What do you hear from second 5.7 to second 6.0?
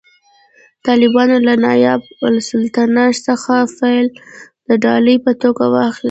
واخیست